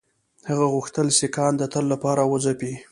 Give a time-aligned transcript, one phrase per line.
[0.49, 2.73] هغه غوښتل سیکهان د تل لپاره وځپي.